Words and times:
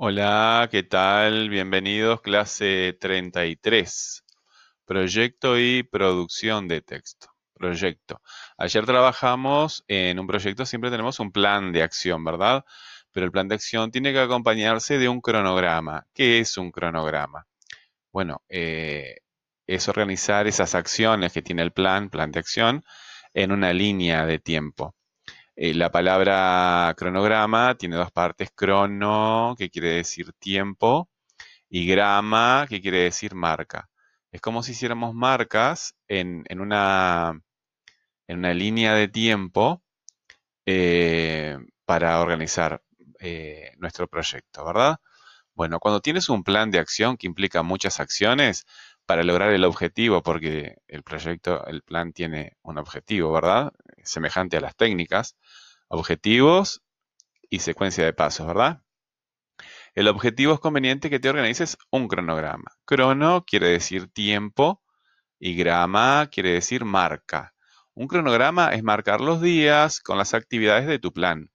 Hola, 0.00 0.68
¿qué 0.70 0.84
tal? 0.84 1.50
Bienvenidos, 1.50 2.20
clase 2.20 2.96
33. 3.00 4.24
Proyecto 4.84 5.58
y 5.58 5.82
producción 5.82 6.68
de 6.68 6.82
texto. 6.82 7.26
Proyecto. 7.52 8.20
Ayer 8.56 8.86
trabajamos 8.86 9.84
en 9.88 10.20
un 10.20 10.28
proyecto, 10.28 10.64
siempre 10.66 10.92
tenemos 10.92 11.18
un 11.18 11.32
plan 11.32 11.72
de 11.72 11.82
acción, 11.82 12.24
¿verdad? 12.24 12.64
Pero 13.10 13.26
el 13.26 13.32
plan 13.32 13.48
de 13.48 13.56
acción 13.56 13.90
tiene 13.90 14.12
que 14.12 14.20
acompañarse 14.20 14.98
de 14.98 15.08
un 15.08 15.20
cronograma. 15.20 16.06
¿Qué 16.14 16.38
es 16.38 16.56
un 16.58 16.70
cronograma? 16.70 17.48
Bueno, 18.12 18.42
eh, 18.48 19.16
es 19.66 19.88
organizar 19.88 20.46
esas 20.46 20.76
acciones 20.76 21.32
que 21.32 21.42
tiene 21.42 21.62
el 21.62 21.72
plan, 21.72 22.08
plan 22.08 22.30
de 22.30 22.38
acción, 22.38 22.84
en 23.34 23.50
una 23.50 23.72
línea 23.72 24.26
de 24.26 24.38
tiempo. 24.38 24.94
Eh, 25.60 25.74
la 25.74 25.90
palabra 25.90 26.94
cronograma 26.96 27.74
tiene 27.76 27.96
dos 27.96 28.12
partes, 28.12 28.50
crono, 28.54 29.56
que 29.58 29.70
quiere 29.70 29.90
decir 29.90 30.32
tiempo, 30.34 31.10
y 31.68 31.84
grama, 31.86 32.66
que 32.68 32.80
quiere 32.80 32.98
decir 33.00 33.34
marca. 33.34 33.90
Es 34.30 34.40
como 34.40 34.62
si 34.62 34.72
hiciéramos 34.72 35.14
marcas 35.14 35.96
en, 36.08 36.44
una, 36.60 37.40
línea 38.28 38.94
de 38.94 39.08
tiempo 39.08 39.82
eh, 40.66 41.58
para 41.84 42.20
organizar 42.20 42.82
eh, 43.20 43.72
nuestro 43.78 44.06
proyecto, 44.08 44.64
¿verdad? 44.64 44.98
Bueno, 45.54 45.80
cuando 45.80 46.00
tienes 46.00 46.28
un 46.28 46.44
plan 46.44 46.70
de 46.70 46.78
acción 46.78 47.16
que 47.16 47.26
implica 47.26 47.62
muchas 47.64 48.00
acciones 48.00 48.64
para 49.06 49.24
lograr 49.24 49.52
el 49.52 49.64
objetivo, 49.64 50.22
porque 50.22 50.76
el 50.86 51.02
proyecto, 51.02 51.66
el 51.66 51.82
plan 51.82 52.12
tiene 52.12 52.52
un 52.62 52.78
objetivo, 52.78 53.32
¿verdad? 53.32 53.72
Semejante 54.08 54.56
a 54.56 54.60
las 54.60 54.76
técnicas, 54.76 55.36
objetivos 55.88 56.82
y 57.50 57.60
secuencia 57.60 58.04
de 58.04 58.12
pasos, 58.12 58.46
¿verdad? 58.46 58.82
El 59.94 60.08
objetivo 60.08 60.54
es 60.54 60.60
conveniente 60.60 61.10
que 61.10 61.18
te 61.18 61.28
organices 61.28 61.76
un 61.90 62.08
cronograma. 62.08 62.70
Crono 62.84 63.44
quiere 63.44 63.68
decir 63.68 64.08
tiempo 64.08 64.82
y 65.40 65.56
grama 65.56 66.28
quiere 66.30 66.52
decir 66.52 66.84
marca. 66.84 67.54
Un 67.94 68.06
cronograma 68.06 68.72
es 68.74 68.82
marcar 68.82 69.20
los 69.20 69.40
días 69.40 70.00
con 70.00 70.18
las 70.18 70.34
actividades 70.34 70.86
de 70.86 70.98
tu 70.98 71.12
plan. 71.12 71.50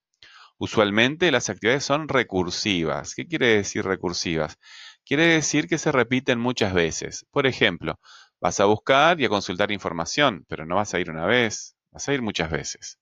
Usualmente 0.57 1.31
las 1.31 1.49
actividades 1.49 1.85
son 1.85 2.07
recursivas. 2.07 3.15
¿Qué 3.15 3.27
quiere 3.27 3.47
decir 3.47 3.85
recursivas? 3.85 4.57
Quiere 5.05 5.25
decir 5.27 5.67
que 5.67 5.77
se 5.77 5.91
repiten 5.91 6.39
muchas 6.39 6.73
veces. 6.73 7.25
Por 7.31 7.47
ejemplo, 7.47 7.99
vas 8.39 8.59
a 8.59 8.65
buscar 8.65 9.19
y 9.19 9.25
a 9.25 9.29
consultar 9.29 9.71
información, 9.71 10.45
pero 10.47 10.65
no 10.65 10.75
vas 10.75 10.93
a 10.93 10.99
ir 10.99 11.09
una 11.09 11.25
vez, 11.25 11.75
vas 11.93 12.07
a 12.09 12.13
ir 12.13 12.21
muchas 12.21 12.49
veces. 12.51 12.99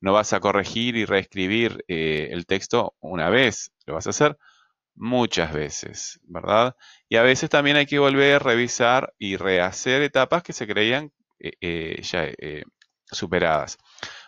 No 0.00 0.12
vas 0.12 0.32
a 0.32 0.40
corregir 0.40 0.96
y 0.96 1.04
reescribir 1.04 1.84
eh, 1.88 2.28
el 2.32 2.46
texto 2.46 2.94
una 3.00 3.28
vez, 3.28 3.72
lo 3.86 3.94
vas 3.94 4.06
a 4.06 4.10
hacer 4.10 4.38
muchas 4.94 5.52
veces, 5.52 6.20
¿verdad? 6.24 6.76
Y 7.08 7.16
a 7.16 7.22
veces 7.22 7.50
también 7.50 7.76
hay 7.76 7.86
que 7.86 7.98
volver 7.98 8.36
a 8.36 8.38
revisar 8.38 9.14
y 9.18 9.36
rehacer 9.36 10.02
etapas 10.02 10.42
que 10.42 10.52
se 10.52 10.66
creían 10.66 11.12
eh, 11.38 11.52
eh, 11.60 12.02
ya 12.02 12.26
superadas. 13.06 13.78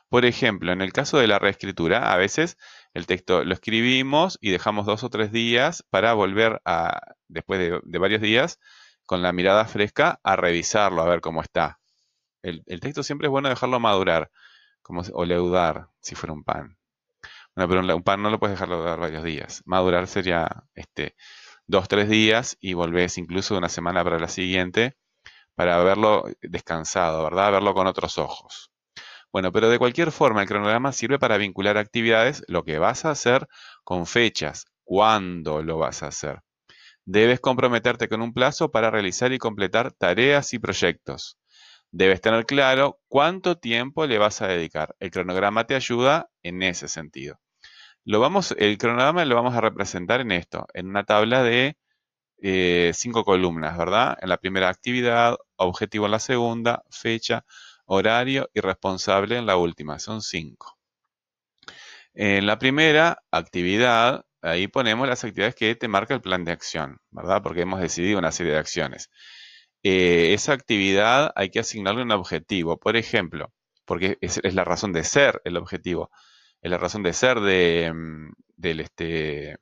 Por 0.08 0.26
ejemplo, 0.26 0.72
en 0.72 0.82
el 0.82 0.92
caso 0.92 1.18
de 1.18 1.26
la 1.26 1.38
reescritura, 1.38 2.12
a 2.12 2.16
veces 2.16 2.58
el 2.92 3.06
texto 3.06 3.44
lo 3.44 3.54
escribimos 3.54 4.38
y 4.42 4.50
dejamos 4.50 4.84
dos 4.84 5.04
o 5.04 5.10
tres 5.10 5.32
días 5.32 5.84
para 5.88 6.12
volver 6.12 6.60
a, 6.66 7.00
después 7.28 7.58
de, 7.82 7.98
varios 7.98 8.20
días, 8.20 8.60
con 9.06 9.22
la 9.22 9.32
mirada 9.32 9.64
fresca, 9.64 10.20
a 10.22 10.36
revisarlo, 10.36 11.02
a 11.02 11.08
ver 11.08 11.22
cómo 11.22 11.40
está. 11.40 11.81
El, 12.42 12.80
texto 12.80 13.02
siempre 13.02 13.28
es 13.28 13.30
bueno 13.30 13.48
dejarlo 13.48 13.80
madurar, 13.80 14.30
como, 14.82 15.02
o 15.12 15.24
leudar, 15.24 15.88
si 16.00 16.14
fuera 16.14 16.32
un 16.32 16.44
pan. 16.44 16.76
Bueno, 17.54 17.68
pero 17.68 17.96
un 17.96 18.02
pan 18.02 18.22
no 18.22 18.30
lo 18.30 18.38
puedes 18.38 18.54
dejar 18.54 18.68
leudar 18.68 18.98
varios 18.98 19.24
días. 19.24 19.62
Madurar 19.64 20.06
sería 20.08 20.64
este, 20.74 21.16
dos, 21.66 21.88
tres 21.88 22.08
días 22.08 22.56
y 22.60 22.74
volvés 22.74 23.18
incluso 23.18 23.56
una 23.56 23.68
semana 23.68 24.02
para 24.04 24.18
la 24.18 24.28
siguiente 24.28 24.96
para 25.54 25.82
verlo 25.82 26.24
descansado, 26.40 27.22
¿verdad? 27.24 27.52
Verlo 27.52 27.74
con 27.74 27.86
otros 27.86 28.18
ojos. 28.18 28.70
Bueno, 29.32 29.52
pero 29.52 29.70
de 29.70 29.78
cualquier 29.78 30.12
forma 30.12 30.42
el 30.42 30.48
cronograma 30.48 30.92
sirve 30.92 31.18
para 31.18 31.38
vincular 31.38 31.78
actividades, 31.78 32.44
lo 32.48 32.64
que 32.64 32.78
vas 32.78 33.04
a 33.04 33.10
hacer 33.10 33.48
con 33.84 34.06
fechas, 34.06 34.66
cuándo 34.84 35.62
lo 35.62 35.78
vas 35.78 36.02
a 36.02 36.08
hacer. 36.08 36.42
Debes 37.04 37.40
comprometerte 37.40 38.08
con 38.08 38.22
un 38.22 38.32
plazo 38.32 38.70
para 38.70 38.90
realizar 38.90 39.32
y 39.32 39.38
completar 39.38 39.92
tareas 39.92 40.52
y 40.52 40.58
proyectos. 40.58 41.38
Debes 41.92 42.22
tener 42.22 42.46
claro 42.46 43.00
cuánto 43.08 43.58
tiempo 43.58 44.06
le 44.06 44.18
vas 44.18 44.40
a 44.40 44.48
dedicar. 44.48 44.96
El 44.98 45.10
cronograma 45.10 45.66
te 45.66 45.74
ayuda 45.74 46.30
en 46.42 46.62
ese 46.62 46.88
sentido. 46.88 47.38
Lo 48.04 48.18
vamos, 48.18 48.54
el 48.58 48.78
cronograma 48.78 49.24
lo 49.26 49.36
vamos 49.36 49.54
a 49.54 49.60
representar 49.60 50.22
en 50.22 50.32
esto, 50.32 50.66
en 50.74 50.88
una 50.88 51.04
tabla 51.04 51.42
de 51.42 51.76
eh, 52.42 52.92
cinco 52.94 53.24
columnas, 53.24 53.76
¿verdad? 53.76 54.18
En 54.22 54.30
la 54.30 54.38
primera 54.38 54.70
actividad, 54.70 55.36
objetivo 55.56 56.06
en 56.06 56.12
la 56.12 56.18
segunda, 56.18 56.82
fecha, 56.90 57.44
horario 57.84 58.50
y 58.54 58.60
responsable 58.60 59.36
en 59.36 59.46
la 59.46 59.56
última, 59.56 59.98
son 59.98 60.22
cinco. 60.22 60.78
En 62.14 62.46
la 62.46 62.58
primera 62.58 63.22
actividad, 63.30 64.24
ahí 64.40 64.66
ponemos 64.66 65.06
las 65.08 65.24
actividades 65.24 65.54
que 65.54 65.74
te 65.74 65.88
marca 65.88 66.14
el 66.14 66.22
plan 66.22 66.44
de 66.44 66.52
acción, 66.52 66.98
¿verdad? 67.10 67.42
Porque 67.42 67.62
hemos 67.62 67.80
decidido 67.80 68.18
una 68.18 68.32
serie 68.32 68.52
de 68.52 68.58
acciones. 68.58 69.10
Eh, 69.82 70.32
esa 70.34 70.52
actividad 70.52 71.32
hay 71.34 71.50
que 71.50 71.60
asignarle 71.60 72.02
un 72.02 72.12
objetivo, 72.12 72.78
por 72.78 72.96
ejemplo, 72.96 73.52
porque 73.84 74.18
es, 74.20 74.40
la 74.54 74.64
razón 74.64 74.92
de 74.92 75.04
ser 75.04 75.40
el 75.44 75.56
objetivo, 75.56 76.10
es 76.62 76.70
la 76.70 76.78
razón 76.78 77.02
de 77.02 77.12
ser 77.12 77.40
de, 77.40 77.92
mm, 77.92 78.32
este, 78.80 79.56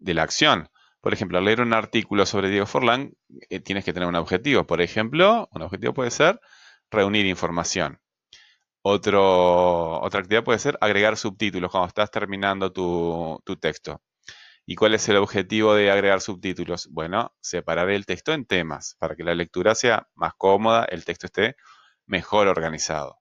la 0.00 0.22
acción. 0.22 0.68
Por 1.00 1.12
ejemplo, 1.14 1.38
al 1.38 1.44
leer 1.44 1.60
un 1.60 1.74
artículo 1.74 2.26
sobre 2.26 2.50
Diego 2.50 2.66
Forlán, 2.66 3.12
eh, 3.50 3.60
tienes 3.60 3.84
que 3.84 3.92
tener 3.92 4.08
un 4.08 4.16
objetivo. 4.16 4.66
Por 4.66 4.80
ejemplo, 4.82 5.48
un 5.52 5.62
objetivo 5.62 5.94
puede 5.94 6.10
ser 6.10 6.40
reunir 6.90 7.26
información. 7.26 8.00
otra 8.82 10.20
actividad 10.20 10.44
puede 10.44 10.58
ser 10.58 10.78
agregar 10.80 11.16
subtítulos 11.16 11.70
cuando 11.70 11.88
estás 11.88 12.10
terminando 12.10 12.72
tu, 12.72 13.56
texto. 13.60 14.00
¿Y 14.70 14.76
cuál 14.76 14.92
es 14.92 15.08
el 15.08 15.16
objetivo 15.16 15.74
de 15.74 15.90
agregar 15.90 16.20
subtítulos? 16.20 16.88
Bueno, 16.90 17.34
separar 17.40 17.88
el 17.88 18.04
texto 18.04 18.34
en 18.34 18.44
temas 18.44 18.96
para 18.98 19.16
que 19.16 19.24
la 19.24 19.34
lectura 19.34 19.74
sea 19.74 20.08
más 20.14 20.34
cómoda, 20.36 20.84
el 20.90 21.06
texto 21.06 21.24
esté 21.24 21.56
mejor 22.04 22.48
organizado. 22.48 23.16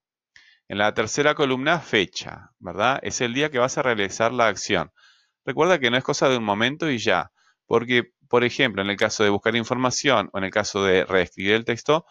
En 0.68 0.78
la 0.78 0.94
tercera 0.94 1.35
columna, 1.35 1.80
fecha, 1.80 2.52
¿verdad? 2.59 3.00
Es 3.02 3.22
el 3.22 3.34
día 3.34 3.50
que 3.50 3.59
vas 3.59 3.78
a 3.78 3.81
realizar 3.81 4.34
la 4.34 4.47
acción. 4.47 4.91
Recuerda 5.46 5.80
que 5.80 5.90
no 5.90 5.96
es 5.96 6.03
cosa 6.03 6.28
de 6.28 6.35
un 6.35 6.44
momento 6.44 6.91
y 6.91 6.97
ya, 6.97 7.31
porque, 7.66 8.12
por 8.28 8.44
ejemplo, 8.44 8.81
en 8.81 8.90
el 8.90 8.97
caso 8.97 9.24
de 9.24 9.29
buscar 9.29 9.56
información 9.56 10.29
o 10.34 10.40
en 10.40 10.44
el 10.44 10.52
caso 10.52 10.84
de 10.84 11.06
reescribir 11.06 11.53
el 11.53 11.64
texto, 11.64 12.06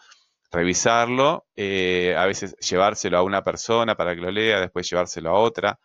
revisarlo, 0.51 1.45
eh, 1.55 2.15
a 2.17 2.25
veces 2.25 2.55
llevárselo 2.55 3.19
a 3.19 3.21
una 3.21 3.43
persona 3.43 3.93
para 3.93 4.15
que 4.15 4.21
lo 4.21 4.31
lea, 4.31 4.59
después 4.61 4.89
llevárselo 4.89 5.29
a 5.29 5.39
otra. 5.39 5.79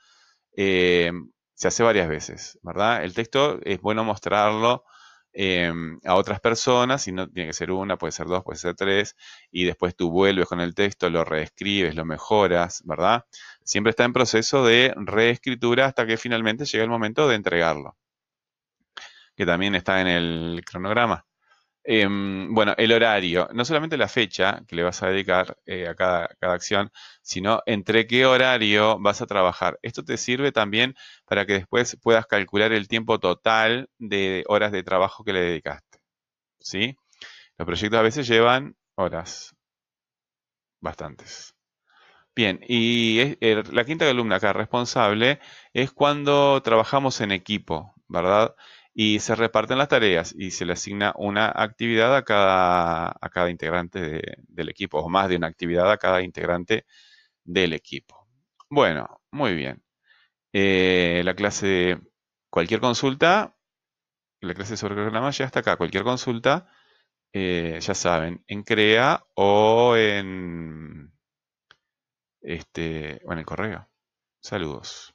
Eh, 0.56 1.12
se 1.62 1.68
hace 1.68 1.84
varias 1.84 2.08
veces, 2.08 2.58
¿verdad? 2.64 3.04
El 3.04 3.14
texto 3.14 3.60
es 3.62 3.80
bueno 3.80 4.02
mostrarlo 4.02 4.84
eh, 5.32 5.72
a 6.04 6.16
otras 6.16 6.40
personas, 6.40 7.06
y 7.06 7.12
no 7.12 7.28
tiene 7.30 7.50
que 7.50 7.54
ser 7.54 7.70
una, 7.70 7.96
puede 7.96 8.10
ser 8.10 8.26
dos, 8.26 8.42
puede 8.42 8.58
ser 8.58 8.74
tres, 8.74 9.14
y 9.52 9.62
después 9.62 9.94
tú 9.94 10.10
vuelves 10.10 10.48
con 10.48 10.60
el 10.60 10.74
texto, 10.74 11.08
lo 11.08 11.24
reescribes, 11.24 11.94
lo 11.94 12.04
mejoras, 12.04 12.82
¿verdad? 12.84 13.26
Siempre 13.62 13.90
está 13.90 14.02
en 14.02 14.12
proceso 14.12 14.64
de 14.64 14.92
reescritura 14.96 15.86
hasta 15.86 16.04
que 16.04 16.16
finalmente 16.16 16.64
llega 16.64 16.82
el 16.82 16.90
momento 16.90 17.28
de 17.28 17.36
entregarlo, 17.36 17.96
que 19.36 19.46
también 19.46 19.76
está 19.76 20.00
en 20.00 20.08
el 20.08 20.64
cronograma. 20.66 21.24
Em, 21.84 22.54
bueno, 22.54 22.74
el 22.78 22.92
horario, 22.92 23.48
no 23.52 23.64
solamente 23.64 23.96
la 23.96 24.06
fecha 24.08 24.62
que 24.68 24.76
le 24.76 24.84
vas 24.84 25.02
a 25.02 25.08
dedicar 25.08 25.56
eh, 25.66 25.88
a 25.88 25.94
cada, 25.96 26.28
acción, 26.40 26.92
sino 27.22 27.60
entre 27.66 28.06
qué 28.06 28.24
horario 28.24 28.98
vas 29.00 29.20
a 29.20 29.26
trabajar. 29.26 29.78
Esto 29.82 30.04
te 30.04 30.16
sirve 30.16 30.52
también 30.52 30.94
para 31.26 31.44
que 31.46 31.54
después 31.54 31.96
puedas 32.00 32.26
calcular 32.26 32.72
el 32.72 32.86
tiempo 32.88 33.18
total 33.18 33.90
de 33.98 34.44
horas 34.48 34.70
de 34.72 34.82
trabajo 34.84 35.24
que 35.24 35.32
le 35.32 35.40
dedicaste. 35.40 35.98
¿Sí? 36.60 36.96
Los 37.58 37.66
proyectos 37.66 38.00
a 38.00 38.02
veces 38.02 38.28
llevan 38.28 38.76
horas, 38.96 39.54
bastantes. 40.80 41.54
Bien, 42.34 42.60
y 42.66 43.36
la 43.40 43.84
quinta 43.84 44.06
columna 44.06 44.36
acá, 44.36 44.52
responsable, 44.54 45.40
es 45.74 45.92
cuando 45.92 46.62
trabajamos 46.62 47.20
en 47.20 47.32
equipo, 47.32 47.94
¿verdad? 48.08 48.54
Y 48.94 49.20
se 49.20 49.34
reparten 49.34 49.78
las 49.78 49.88
tareas 49.88 50.34
y 50.36 50.50
se 50.50 50.64
le 50.66 50.74
asigna 50.74 51.12
una 51.16 51.50
actividad 51.54 52.14
a 52.16 52.24
cada, 52.24 53.08
a 53.08 53.28
cada 53.30 53.50
integrante 53.50 54.36
del 54.48 54.68
equipo 54.68 54.98
o 54.98 55.08
más 55.08 55.28
de 55.28 55.36
una 55.36 55.46
actividad 55.46 55.90
a 55.90 55.98
cada 55.98 56.22
integrante 56.22 56.84
del 57.44 57.72
equipo. 57.72 58.26
Bueno, 58.70 59.20
muy 59.30 59.54
bien. 59.54 59.82
Eh, 60.52 61.22
la 61.24 61.34
clase 61.34 62.00
cualquier 62.50 62.80
consulta, 62.80 63.56
la 64.40 64.54
clase 64.54 64.76
sobre 64.76 64.94
programa 64.96 65.30
ya 65.30 65.46
está 65.46 65.60
acá. 65.60 65.76
Cualquier 65.76 66.04
consulta, 66.04 66.68
eh, 67.32 67.78
ya 67.80 67.94
saben, 67.94 68.44
en 68.48 68.62
CREA 68.62 69.24
o 69.34 69.96
en, 69.96 71.12
este, 72.42 73.20
o 73.24 73.32
en 73.32 73.38
el 73.38 73.46
correo. 73.46 73.88
Saludos. 74.40 75.14